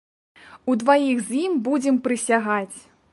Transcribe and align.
Удваіх 0.73 1.21
з 1.27 1.37
ім 1.45 1.53
будзем 1.69 2.01
прысягаць! 2.09 2.77